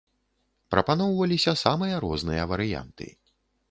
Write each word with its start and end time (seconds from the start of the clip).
Прапаноўваліся 0.75 1.55
самыя 1.67 2.03
розныя 2.09 2.43
варыянты. 2.55 3.05